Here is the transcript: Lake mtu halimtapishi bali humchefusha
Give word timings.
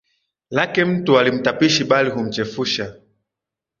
Lake 0.49 0.85
mtu 0.85 1.13
halimtapishi 1.13 1.83
bali 1.83 2.09
humchefusha 2.09 2.95